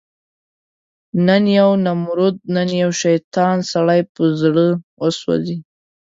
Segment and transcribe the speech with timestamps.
[1.25, 4.65] نن یو نمرود، نن یو شیطان، سړی په زړه
[5.01, 5.57] وسوځي